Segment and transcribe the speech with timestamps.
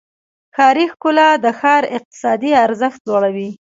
[0.55, 3.49] ښاري ښکلا د ښار اقتصادي ارزښت لوړوي.